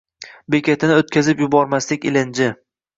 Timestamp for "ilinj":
2.13-2.47